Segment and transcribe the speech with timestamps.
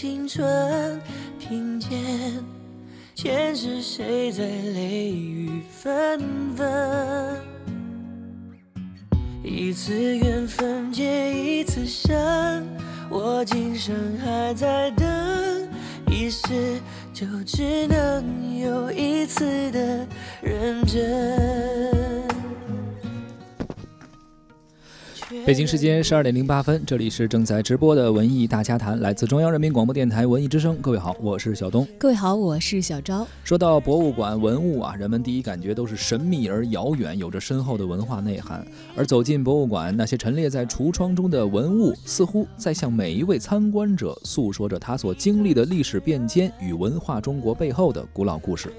[0.00, 0.98] 青春，
[1.38, 1.90] 听见
[3.14, 6.18] 前世谁在泪雨纷
[6.56, 7.36] 纷。
[9.44, 12.66] 一次缘分结一次生，
[13.10, 13.94] 我今生
[14.24, 15.06] 还在等，
[16.10, 16.80] 一世
[17.12, 20.06] 就只能有一次的
[20.40, 21.89] 认真。
[25.46, 30.76] 北京时间十二点零八分，这里是正在直播的文艺大家谈，来自中央人民广播电台文艺之声。
[30.82, 31.86] 各位好，我是小东。
[31.98, 33.26] 各位好，我是小昭。
[33.42, 38.66] 说到博物馆文物啊，人们第一感觉都是神秘而遥远，有着深厚的文化内涵。
[38.96, 48.72] 而走进博物馆，那些陈列在橱窗中的文物，似乎在向每一位参观者诉说着他所经历的历史变迁与文化中国背后的古老故事。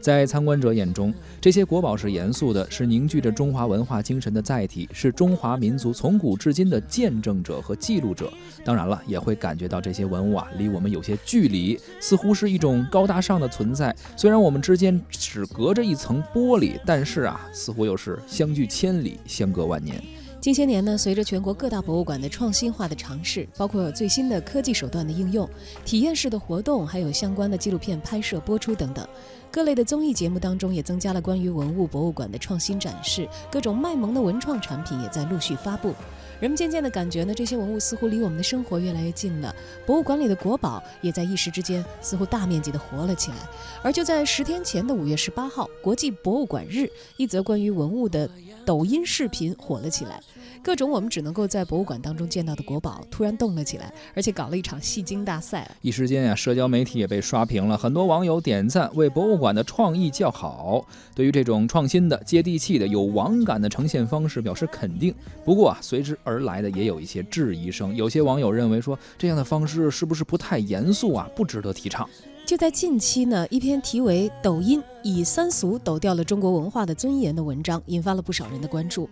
[0.00, 8.32] 在参观者眼中，这些国宝是严肃的，是凝聚着中华文化精神的载体，是中华民族从从古至今的见证者和记录者。
[8.64, 13.94] 当然了，也会感觉到这些文物啊，离我们有些距离，似乎是一种高大上的存在。
[14.16, 20.02] 虽然我们之间只隔着一层玻璃，但是啊，似乎又是相距千里，相隔万年。
[20.40, 25.48] 近些年呢，随着全国各大博物馆的创新化的尝试，包括最新的科技手段的应用、
[25.84, 29.06] 体验式的活动，还有相关的纪录片拍摄、播出等等。
[29.50, 35.92] 各类的综艺节目当中，也增加了关于文物博物馆的创新展示，各种卖萌的文创产品也在陆续发布。
[36.40, 39.54] 人们渐渐的感觉呢，这些文物似乎离我们的生活越来越近了。
[39.84, 43.36] 博物馆里的国宝也在一时之间似乎大面积的活了起来。
[43.82, 48.30] 而就在十天前的五月十八号，国际博物馆日，一则关于文物的
[48.64, 50.20] 抖音视频火了起来。
[50.62, 55.68] 各种我们只能够在博物馆当中见到的国宝突然动了起来，而且搞了一场戏精大赛。
[55.82, 60.84] 一时间啊，社交媒体也被刷屏了，很多网友点赞，为博物馆的创意叫好。
[61.14, 65.14] 对于这种创新的、接地气的、有网感的呈现方式表示肯定。
[65.44, 67.96] 不过啊，随之而来的也有一些质疑声。
[67.96, 71.28] 有些网友认为说，这样的方式是不是不太严肃啊？
[71.34, 72.08] 不值得提倡。
[72.44, 79.08] 就在近期呢，一篇题为“抖音以三俗抖掉了中国文化的尊严”的文章，引发了不少人的关注。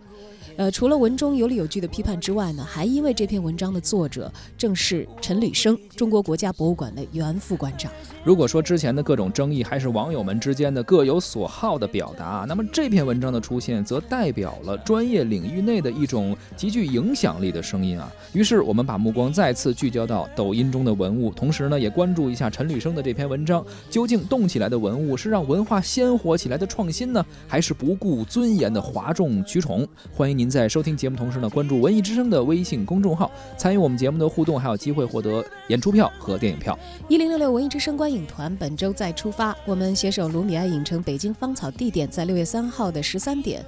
[0.56, 7.92] 呃，除了文中有理有据的批判之外呢，还因为这篇文章的作者正是陈履生，中国国家博物馆的原副馆长。
[8.24, 18.10] 如果说之前的各种争议还是网友们之间的各有所好的表达，那么这篇文章的出现则代表了专业领域内的一种极具影响力的声音啊。
[18.32, 29.86] 于是我们把目光再次聚焦到抖音中的文物，同时呢，也关注一下陈履生的这篇文章，究竟动起来的文物是让文化鲜活起来的创新呢，还是不顾尊严的哗众取宠？
[30.10, 36.78] 欢迎您在收听节目同时呢，关注文艺之声的微信公众号，参与我们节目的互动，还有机会获得演出票和电影票。
[37.08, 43.64] 一零六六文艺之声观影团本周再出发，我们携手卢米埃影城北京芳草地点，在六月三号的十三点。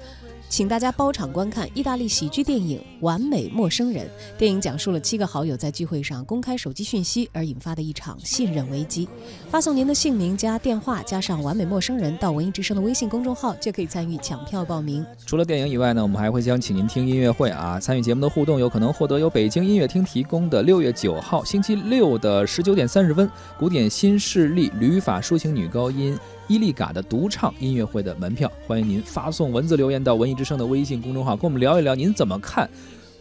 [0.49, 4.05] 请大家包场观看意大利喜剧电影《完美陌生人》。
[4.35, 9.07] 电影讲述了七个好友在聚会上公开手机讯息而引发的一场信任危机。
[9.51, 15.05] 发送您的姓名加电话加上“完美陌生人”到文艺之声的微信公众号，就可以参与抢票报名。
[15.23, 17.79] 除了电影以外呢，我们还会将请您听音乐会啊。
[17.79, 23.29] 参与节目的互动有可能获得由北京音乐厅提供的六月九号星期六的十九点三十分
[23.59, 26.17] 古典新势力旅法抒情女高音。
[26.49, 32.67] 伊利嘎的独唱音乐会的门票，欢迎您发送文字留言到文艺之声的微信公众号，跟我们聊一聊您怎么看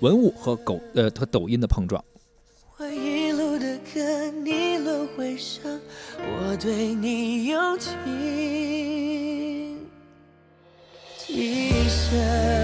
[0.01, 2.03] 文物和狗呃和抖音的碰撞。
[2.79, 5.79] 我一路的跟你轮回声，
[6.17, 7.93] 我对你用情
[11.19, 12.58] 极深。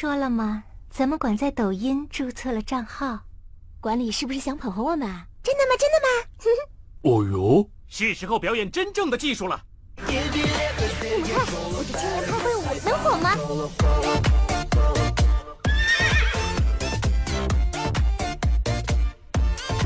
[0.00, 0.64] 说了吗？
[0.88, 3.18] 咱们馆在抖音注册了账号，
[3.82, 5.26] 管理是不是想捧红我们啊？
[5.42, 5.76] 真的吗？
[5.78, 6.08] 真的吗？
[7.04, 9.62] 哦呦，是时候表演真正的技术了。
[10.08, 13.36] 你们看，我的青年派会舞能火吗？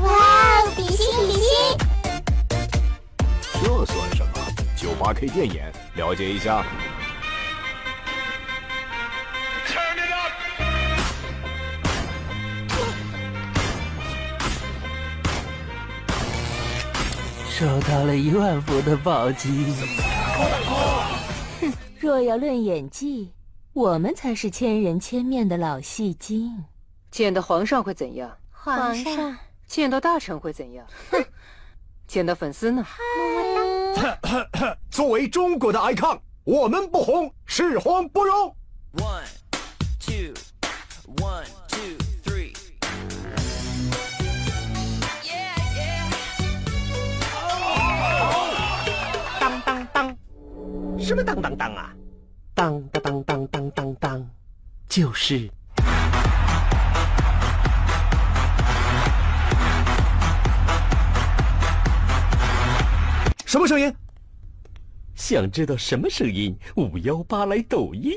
[0.01, 1.51] 哇，比心比心！
[3.61, 4.31] 这算什么？
[4.77, 6.65] 九八 K 电眼，了解一下。
[17.57, 19.73] 收到了一万伏的暴击。
[21.61, 23.31] 哼，若要论演技，
[23.71, 26.65] 我们才是千人千面的老戏精。
[27.09, 28.29] 见到皇上会怎样？
[28.51, 30.85] 皇上，见到大臣会怎样？
[31.09, 31.25] 哼，
[32.05, 32.85] 见到粉丝呢？
[33.95, 38.53] 么么 作为中国的 icon，我们不红，是红不容。
[38.97, 39.23] One,
[40.01, 40.33] two,
[41.23, 41.45] one,
[51.05, 51.93] 什么当当当啊？
[52.55, 54.27] 当当当当当当当，
[54.89, 55.47] 就是。
[63.45, 63.93] 什么声音？
[65.13, 66.57] 想知道什么声音？
[66.75, 68.11] 五幺八来抖音。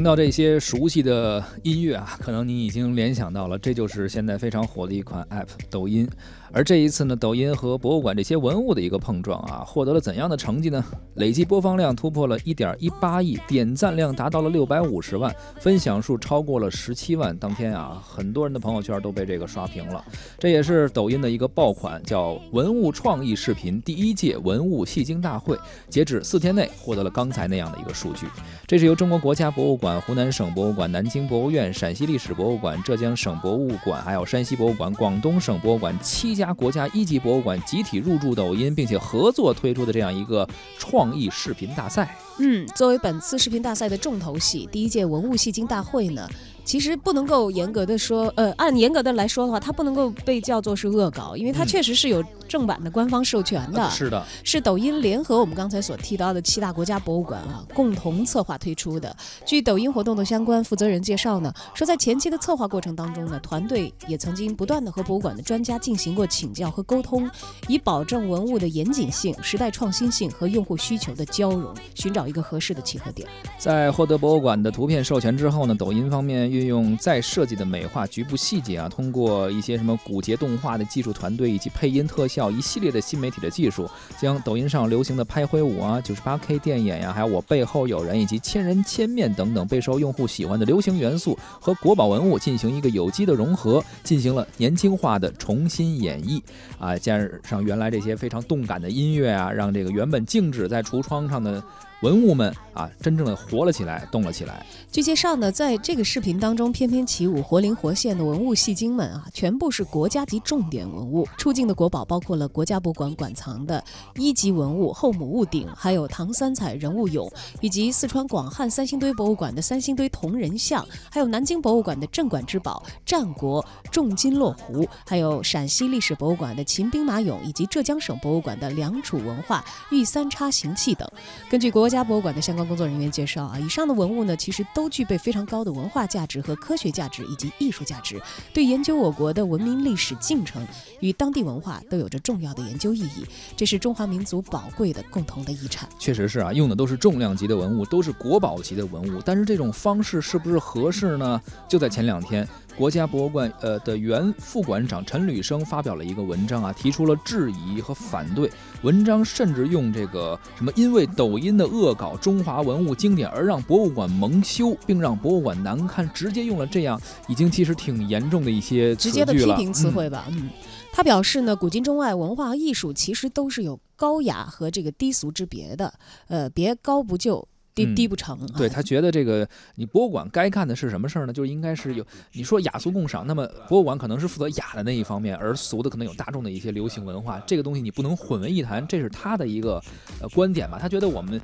[0.00, 6.08] 听到这些熟悉的音乐啊，可能你已经联想到了，这就是现在非常火的一款 App 抖音。
[6.52, 10.82] 而这一次呢，抖音和博物馆这些文物的一个碰撞啊，获得了怎样的成绩呢？
[11.16, 17.36] 累计播放量突破了1.18亿，点赞量达到了650万，分享数超过了17万。
[17.36, 20.02] 当天啊，很多人的朋友圈都被这个刷屏了。
[20.38, 25.56] 这也是抖音的一个爆款，叫“文物创意视频第一届文物戏精大会”，
[25.88, 28.26] 截止四天内获得了刚才那样的一个数据。
[28.66, 40.46] 这是由中国国家博物馆、湖南省博物馆、南京博物院、陕西历史博物馆、浙江省博物馆，还有山西博物馆、广东省博物馆七家国家一级博物馆集体入驻抖音，并且合作推出的这样一个
[40.76, 42.14] 创意视频大赛。
[42.38, 46.28] 嗯，作为本次视频大赛的重头戏，第一届文物戏精大会呢，
[46.70, 53.90] 其实不能够严格的说，呃，按严格的来说的话，它不能够被叫做是恶搞，因为它嗯确实是有正版的官方授权的。
[53.90, 59.16] 是的，是抖音联合我们刚才所提到的七大国家博物馆啊，共同策划推出的。
[59.44, 67.28] 据抖音活动的相关负责人介绍呢，说在前期的策划过程当中呢，团队也曾经不断的和博物馆的专家进行过请教和沟通，
[67.66, 73.28] 以保证文物的严谨性、时代创新性和用户需求的交融，寻找一个合适的契合点。
[73.58, 83.88] 在获得博物馆的图片授权之后呢，抖音方面运用再设计的美化局部细节啊，通过一些什么骨节动画的技术团队以及配音特效一系列的新媒体的技术，
[84.20, 96.42] 将抖音上流行的拍灰舞啊、九十八 K 电影呀、还有我背后有人以及千人千面等等备受用户喜欢的流行元素和国宝文物进行一个有机的融合，进行了年轻化的重新演绎
[96.78, 101.62] 啊，加上原来这些非常动感的音乐啊，让这个原本静止在橱窗上的。
[102.00, 104.64] 文物们啊，真正的活了起来，动了起来。
[104.90, 111.28] 据介绍呢，在这个视频当中翩翩起舞、活灵活现的文物戏精们啊，全部是国家级重点文物。
[111.36, 117.30] 出境的国宝包括了国家博物馆馆藏的一级文物后母戊鼎，还有唐三彩人物俑，
[117.60, 123.62] 以及四川广汉三星堆博物馆的三星堆铜人像，还有南京博物馆的镇馆之宝战国
[123.92, 131.06] 重金落壶，还有陕西历史博物馆的秦兵马俑，以及浙江省博物馆的良渚文化玉三叉形器等。
[131.50, 138.22] 根据国国家博物馆的相关工作人员介绍啊，以上的文物呢，其实都具备非常高的文化价值和科学价值以及艺术价值，
[138.54, 140.64] 对研究我国的文明历史进程
[141.00, 143.26] 与当地文化都有着重要的研究意义。
[143.56, 145.88] 这是中华民族宝贵的共同的遗产。
[145.98, 149.20] 确实是啊，用的都是重量级的文物，都是国宝级的文物。
[149.24, 151.42] 但是这种方式是不是合适呢？
[151.66, 158.50] 就在前两天，国家博物馆呃的原副馆长陈履生发表了一个文章啊，提出了质疑和反对。
[158.82, 166.98] 文章甚至用这个什么因为抖音的恶搞中华文物经典而让博物馆蒙羞，并让博物馆难堪，直接用了这样
[167.28, 170.48] 已经其实挺严重的一些直接的批评词嗯汇吧，嗯。
[170.92, 175.92] 他表示呢，古今中外文化和艺术其实都是有高雅和这个低俗之别的，
[176.26, 178.38] 呃，别高不就，低嗯低不成。
[178.40, 181.32] 啊对他觉得这个你博物馆该干的是什么事儿呢？
[181.32, 189.82] 就应该是有你说雅俗共赏，那么博物馆可能是负责雅的那一方面，而俗的可能有大众的一些流行文化，这个东西你不能混为一谈，这是他的一个
[190.20, 190.78] 呃观点吧。
[190.80, 191.40] 他觉得我们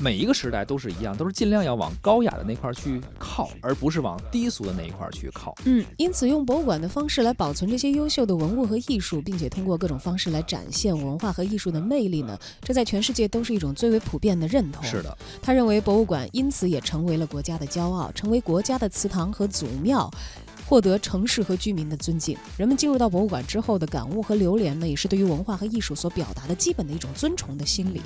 [0.00, 5.54] 每一个时代都是一样，都是尽量要往高雅的那块儿去靠，而不是往低俗的那一块儿去靠。
[5.66, 14.82] 嗯，因此用博物馆的方式来保存这些优秀的文物和艺术，并且通过各种方式来展现文化和艺术的魅力呢，这在全世界都是一种最为普遍的认同。
[14.82, 20.10] 是的，他认为博物馆因此也成为了国家的骄傲，成为国家的祠堂和祖庙。
[20.70, 28.00] 获得城市和居民的尊敬，人们进入到博物馆之后的感悟和流连呢，也是对于文化和艺术所表达的基本的一种尊崇的心理。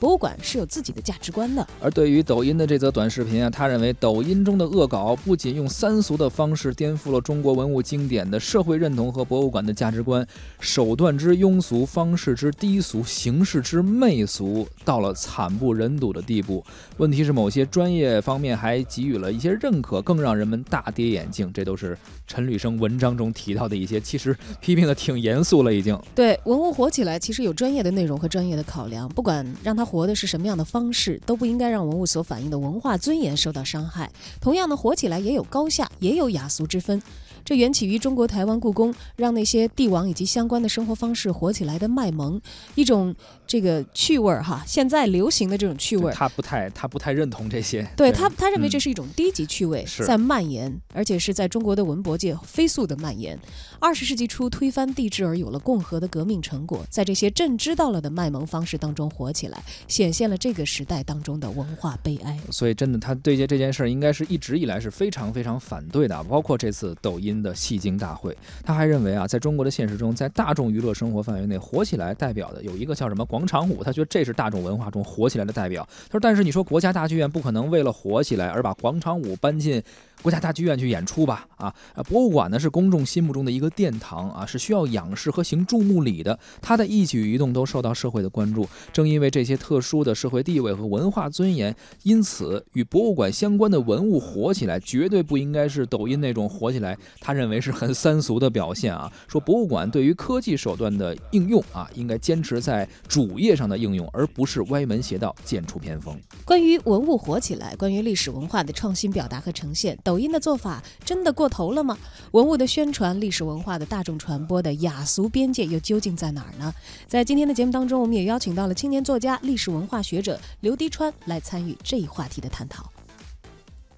[0.00, 10.26] 博物馆是有自己的价值观的，而对于抖音的这则短视频啊，他认为抖音中的恶搞不仅用三俗的方式颠覆了中国文物经典的社会认同和博物馆的价值观，
[10.58, 16.64] 手段之庸俗，方式之低俗，形式之媚俗，到了惨不忍睹的地步。
[16.96, 21.48] 问题是，某些专业方面还给予了一些认可，更让人们大跌眼镜。
[21.52, 21.96] 这都是
[22.26, 25.98] 陈履生文章中提到的一些，其实批评的挺严肃了，已经。
[26.14, 34.10] 对文物火起来，其实有专业的内容和专业的考量，不管让它活的是什么样的方式，都不应该让文物所反映的文化尊严受到伤害。
[34.40, 37.02] 同样的，火起来也有高下，也有雅俗之分。
[37.48, 42.38] 这缘起于中国台湾故宫让那些帝王以及相关的生活方式火起来的卖萌，
[42.74, 43.14] 一种
[43.46, 46.12] 这个趣味儿哈，现在流行的这种趣味儿。
[46.12, 47.88] 他不太他不太认同这些。
[47.96, 53.40] 对他，他认为嗯这是一种低级趣味是在蔓延，而且是在中国的文博界飞速的蔓延。
[53.78, 62.38] 二十世纪初推翻帝制而有了共和的革命成果，在这些朕知道了的卖萌方式当中火起来，显现了这个时代当中的文化悲哀。
[62.50, 68.36] 所以真的，他对接这件事儿应该是一直以来是非常非常反对的啊，包括这次抖音的戏精大会。
[68.64, 75.86] 他还认为啊，在中国的现实中，在大众娱乐生活范围内火起来代表的有一个叫什么广场舞，他觉得这是大众文化中火起来的代表。
[76.08, 79.82] 他说，但是你说国家大剧院不可能为了火起来而把广场舞搬进
[80.22, 81.46] 国家大剧院去演出吧？
[81.56, 86.38] 啊，呃博物馆呢是公众心目中的一个殿堂啊，是需要仰视和行注目礼的。
[86.60, 96.96] 他的一举一动都受到社会的关注，正因为这些特殊的社会地位和文化尊严，因此与博物馆相关的文物火起来，绝对不应该是抖音那种火起来。
[97.20, 99.10] 他认为是很三俗的表现啊。
[99.28, 106.18] 说博物馆对于科技手段的应用啊，应该坚持在主业上的应用，而不是歪门邪道、剑出偏锋。
[106.44, 111.98] 关于文物火起来，关于历史文化的创新表达和呈现，抖音的做法真的过头了吗？
[112.32, 116.72] 文物的宣传、历史文化的大众传播的雅俗边界又究竟在哪儿呢？
[117.06, 122.90] 在今天的节目当中，我们也邀请到了青年作家、历史文化学者刘迪川来参与这一话题的探讨。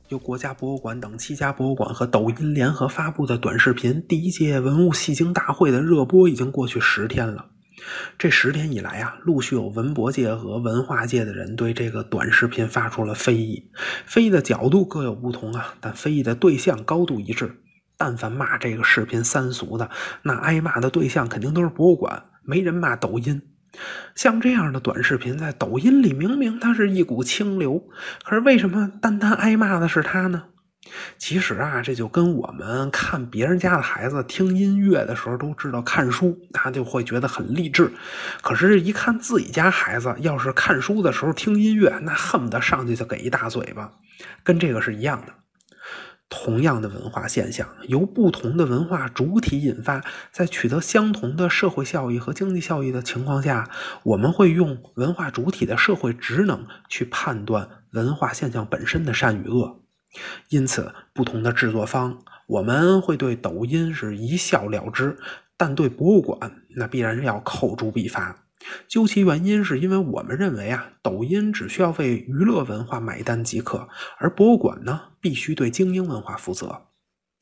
[0.09, 7.50] 由国家博物馆等七家博物馆和抖音联合发布的短视频第一届文物戏精大会的热播已经过去十天了。
[8.19, 13.71] 这十天以来啊，陆续有文博界和文化界的人对这个短视频发出了非议，
[14.07, 17.61] 非议的角度各有不同啊，但非议的对象高度一致。
[17.97, 19.91] 但凡骂这个视频三俗的，
[20.23, 23.43] 那挨骂的对象肯定都是博物馆，没人骂抖音。
[24.15, 27.85] 像这样的短视频，在抖音里明明它是一股清流，
[28.25, 30.45] 可是为什么单单挨骂的是他呢？
[31.19, 37.93] 其实啊，这就跟我们看别人家的孩子听音乐的时候都知道看书，他就会觉得很励志。
[38.41, 43.93] 可是，一看自己家孩子要是看书的时候听音乐，那恨不得上去就给一大嘴巴，
[44.43, 45.35] 跟这个是一样的。
[46.31, 53.69] 同样的文化现象，由不同的文化主体引发，在取得相同的社会效益和经济效益的情况下，
[54.05, 59.83] 我们会用文化主体的社会职能去判断文化现象本身的善与恶。
[60.49, 65.17] 因此，不同的制作方，我们会对抖音是一笑了之，
[65.57, 68.45] 但对博物馆那必然是要口诛笔伐。
[68.87, 73.89] 究其原因，是因为我们认为啊，抖音只需要为娱乐文化买单即可，
[74.19, 76.89] 而博物馆呢，必须对精英文化负责。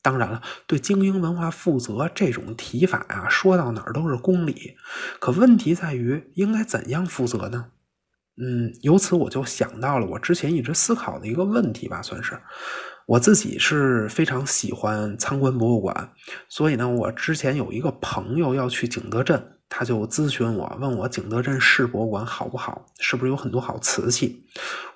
[0.01, 4.77] 当然了，对精英文化负责这种提法啊，说到哪儿都是公理。
[5.19, 7.71] 可问题在于，应该怎样负责呢？
[8.39, 12.39] 嗯，由此我就想到了我之前一直思考的一个问题吧，算是
[13.05, 16.11] 我自己是非常喜欢参观博物馆，
[16.47, 19.55] 所以呢，我之前有一个朋友要去景德镇。
[19.71, 24.43] 他就咨询我，问我景德镇市博物馆好不好，是不是有很多好瓷器？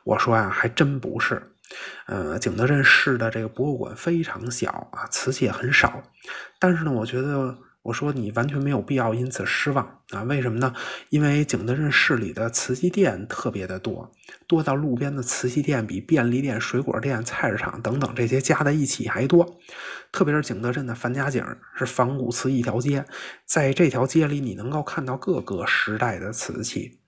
[0.03, 1.39] 我说呀、还真不是。
[2.07, 6.01] 呃，景德镇市的这个博物馆非常小啊，瓷器也很少。
[6.57, 10.23] 但是呢，我觉得我说你完全没有必要因此失望啊。
[10.23, 10.73] 为什么呢？
[11.09, 14.11] 因为景德镇市里的瓷器店特别的多，
[14.47, 19.59] 多到路边的瓷器店比便利店、水果店、菜市场等等这些加在一起还多。
[20.11, 23.05] 特别是景德镇的樊家井是仿古瓷一条街，
[23.45, 26.99] 在这条街里你能够看到各个时代的瓷器。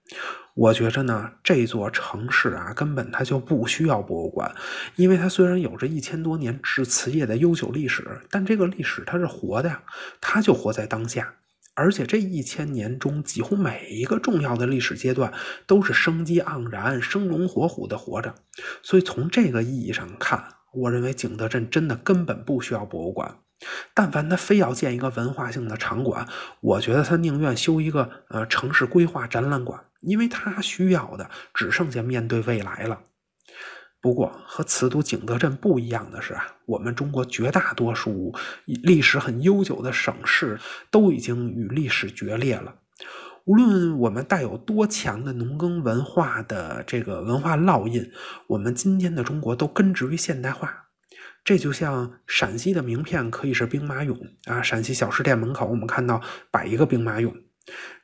[0.55, 4.55] 我觉着呢，这座城市啊，根本它就不需要博物馆，
[4.95, 9.83] 因为它虽然有着一千多年制瓷业的悠久历史，但这个历史它是活的呀，
[10.21, 11.35] 它就活在当下。
[11.73, 15.33] 而且这一千年中，几乎每一个重要的历史阶段
[15.67, 18.33] 都是生机盎然、生龙活虎的活着。
[18.81, 23.39] 所以从这个意义上看，我认为景德镇真的根本不需要博物馆。
[23.93, 26.27] 但凡他非要建一个文化性的场馆，
[26.59, 33.01] 我觉得他宁愿修一个呃城市规划展览馆，因为他需要的只剩下面对未来了。
[34.01, 38.35] 不过和瓷都景德镇不一样的是啊，我们中国绝大多数
[38.65, 40.59] 历史很悠久的省市
[40.91, 42.75] 都已经与历史决裂了。
[43.45, 48.11] 无论我们带有多强的农耕文化的这个文化烙印，
[48.47, 50.84] 我们今天的中国都根植于现代化。
[51.45, 57.31] 这就像陕西的名片可以是兵马俑啊，陕西小吃店门口我们看到摆一个兵马俑，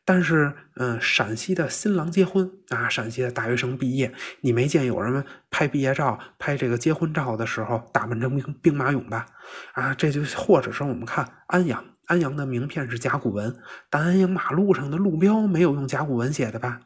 [0.06, 9.26] 但是嗯，陕西的新郎结婚啊，陕西的大学生毕业，你没见有人拍毕业照、拍这个结婚照的时候打扮成兵兵马俑吧？
[9.74, 13.58] 啊，这就或者是我们看安阳，安阳的名片是甲骨文，
[13.90, 16.82] 但安阳马路上的路标没有用甲骨文写的吧？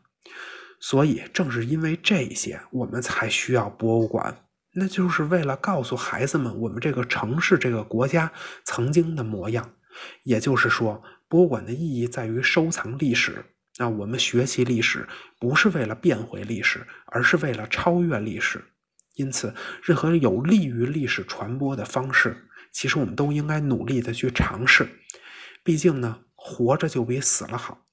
[0.79, 4.37] 所以正是因为这些，我们才需要博物馆。
[4.75, 8.31] 那就是为了告诉孩子们我们这个城市、这个国家
[8.63, 9.71] 曾经的模样。
[10.23, 13.45] 也就是说，博物馆的意义在于收藏历史。
[13.77, 15.07] 那我们学习历史，
[15.39, 18.63] 不是为了变回历史，而是为了超越历史。
[19.15, 24.87] 因此，任何有利于历史传播的方式，其实我们都应该努力的去尝试。
[25.63, 27.85] 毕竟呢，活着就比死了好，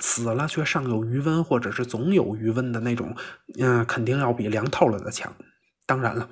[0.00, 3.14] 死了却尚有余温，或者是总有余温的那种，
[3.58, 5.34] 嗯，肯定要比凉透了的强。
[5.90, 6.30] 当然了，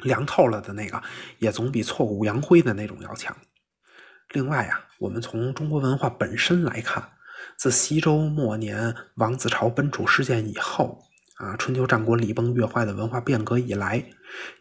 [0.00, 1.02] 凉透了的那个，
[1.38, 3.34] 也总比挫骨扬灰的那种要强。
[4.32, 7.02] 另外啊，我们从中国文化本身来看，
[7.56, 11.02] 自西周末年王子朝奔楚事件以后。
[11.38, 14.04] 啊，春秋战国礼崩乐坏的文化变革以来，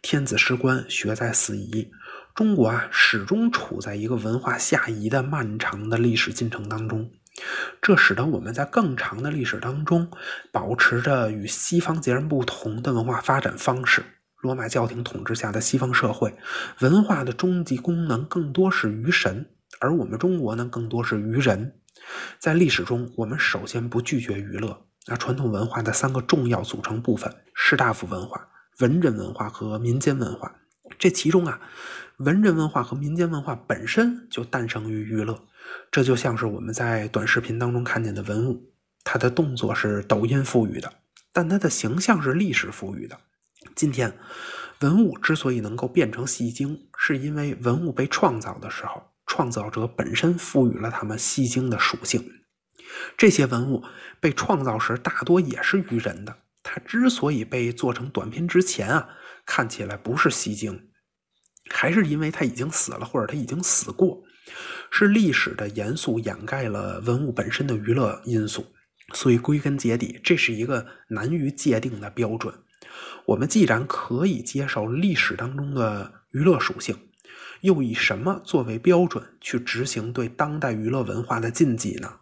[0.02, 1.92] 天子失官，学在四夷，
[2.34, 7.10] 中国啊始终处在一个文化下移的漫长的历史进程当中。
[7.82, 10.10] 这使得我们在更长的历史当中，
[10.52, 14.04] 保持着与西方截然不同的文化发展方式。
[14.42, 16.34] 罗马教廷统治下的西方社会，
[16.80, 21.74] 文化的终极功能更多是于神，而我们中国呢，更多是于人。
[22.38, 24.86] 在历史中，我们首先不拒绝娱乐。
[25.08, 28.48] 那传统文化的三个重要组成部分：士大夫文化、
[28.80, 30.54] 文人文化和民间文化。
[31.00, 31.60] 这其中啊，
[32.18, 35.44] 文人文化和民间文化本身就诞生于娱乐。
[35.92, 38.72] 这就像是我们在短视频当中看见的文物，
[39.04, 40.94] 它的动作是抖音赋予的，
[41.34, 43.18] 但它的形象是历史赋予的。
[43.78, 44.18] 今天，
[44.80, 52.28] 文物之所以能够变成戏精，是因为文物被创造的时候，创造者本身赋予了它们戏精的属性。
[53.16, 53.84] 这些文物
[54.20, 56.36] 被创造时大多也是愚人的。
[56.64, 59.10] 它之所以被做成短片之前啊，
[59.46, 60.90] 看起来不是戏精，
[61.70, 64.24] 还是因为他已经死了，或者他已经死过，
[64.90, 68.66] 是历史的严肃掩盖了文物本身的娱乐因素。
[69.14, 72.52] 所以归根结底，这是一个难于界定的标准。
[73.26, 76.96] 我们既然可以接受历史当中的娱乐属性，
[77.62, 82.14] 又以什么作为标准去执行对当代娱乐文化的禁忌呢？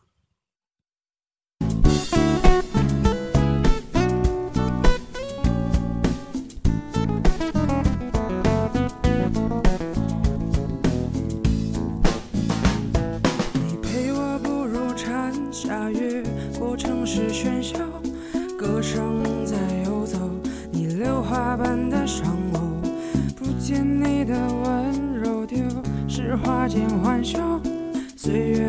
[28.26, 28.64] 岁月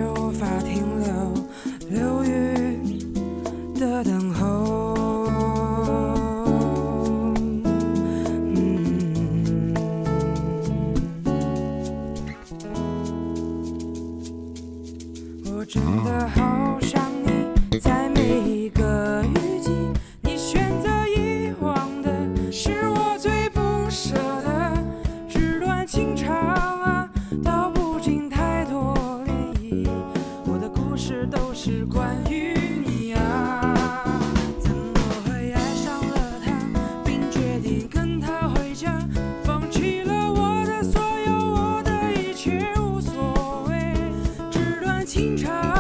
[45.17, 45.76] 清茶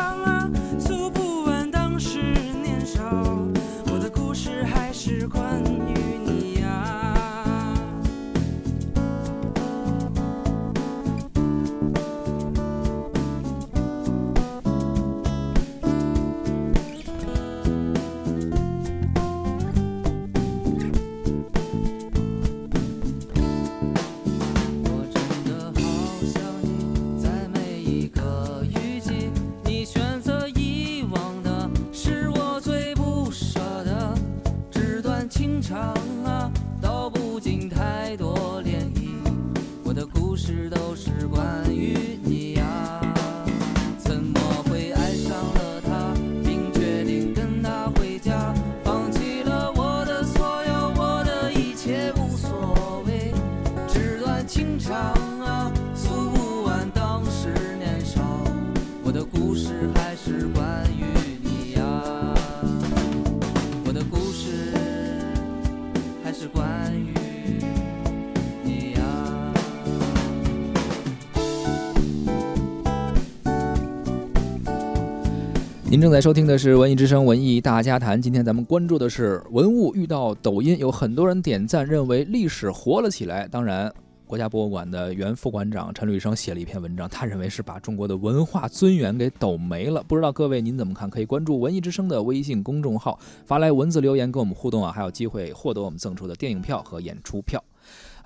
[75.96, 78.18] 您正在收听的是《文艺之声·文艺大家谈》。
[78.22, 83.48] 今天咱们关注的是文物遇到抖音，有很多人点赞，认为历史活了起来。
[83.48, 83.90] 当然，
[84.26, 90.04] 国家博物馆的原副馆长陈履生写了一篇文章，他认为是把中国的文化尊严给抖没了。
[90.06, 91.08] 不知道各位您怎么看？
[91.08, 97.64] 可以关注《文艺之声》的微信公众号，发来文字留言跟我们互动啊，还有机会获得我们赠出的电影票和演出票。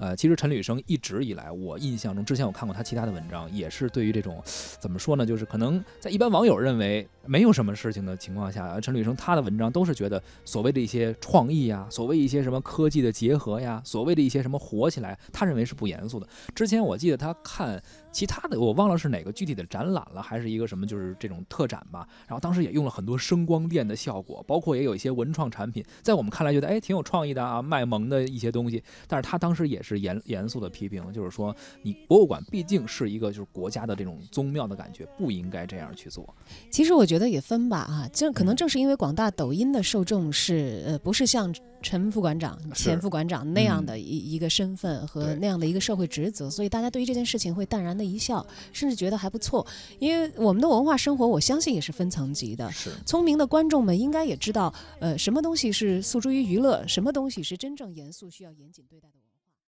[0.01, 4.43] 呃，其实陈履生一直以来，我印象中之前我看过他其他的文章，也是对于这种
[4.81, 16.27] 怎么说呢，就是可能在一般网友认为没有什么事情的情况下，陈履生他的文章都是觉得所谓的一些创意呀，所谓一些什么科技的结合呀，所谓的一些什么火起来，他认为是不严肃的。
[16.55, 17.81] 之前我记得他看
[18.13, 22.07] 其他的，我忘了是哪个具体的展览了，还是一个什么就是这种特展吧。
[22.27, 28.83] 然后当时也用了很多声光电的效果，包括也有一些文创产品，在我们看来觉得哎挺有创意的啊，卖萌的一些东西。
[29.07, 36.35] 但是他当时也是严严肃的批评，就是说你博物馆毕竟是一个就是国家的这种宗庙的感觉，不应该这样去做。
[36.71, 49.65] 其实我觉得也分吧啊，就可能正是因为广大抖音的受众是呃不是像陈副馆长、前副馆长那样的一一个身份和那样的一个社会职责，所以大家对于这件事情会淡然的一笑，甚至觉得还不错。
[49.99, 52.73] 因为我们的文化生活，我相信也是分层级的。
[52.73, 59.30] 是聪明的观众们应该也知道，呃，什么东西是诉诸于娱乐，什么东西是真正严肃需要严谨对待的。